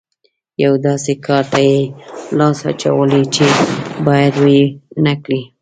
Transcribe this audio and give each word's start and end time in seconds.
یوه 0.63 0.77
داسې 0.87 1.13
کار 1.25 1.43
ته 1.51 1.59
یې 1.69 1.79
لاس 2.37 2.59
اچولی 2.71 3.23
چې 3.35 3.45
بايد 4.05 4.33
ويې 4.43 4.65
نه 5.05 5.13
کړي. 5.23 5.41